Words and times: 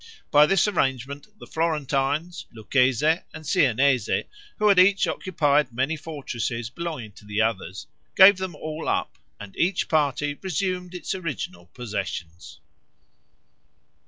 By 0.31 0.47
this 0.47 0.67
arrangement 0.67 1.27
the 1.37 1.45
Florentines, 1.45 2.47
Lucchese, 2.51 3.17
and 3.35 3.45
Siennese, 3.45 4.09
who 4.57 4.67
had 4.67 4.79
each 4.79 5.05
occupied 5.05 5.71
many 5.71 5.95
fortresses 5.95 6.71
belonging 6.71 7.11
to 7.11 7.23
the 7.25 7.39
others, 7.41 7.85
gave 8.15 8.37
them 8.37 8.55
all 8.55 8.89
up, 8.89 9.19
and 9.39 9.55
each 9.55 9.87
party 9.87 10.35
resumed 10.41 10.95
its 10.95 11.13
original 11.13 11.67
possessions. 11.75 12.61